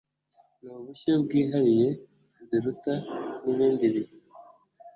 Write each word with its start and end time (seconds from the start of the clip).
Ni 0.61 0.69
ubushyo 0.79 1.11
bwihariye 1.23 1.87
Ziruta 2.47 2.93
n' 3.45 3.49
ibindi 3.53 3.85
bihe 3.93 4.13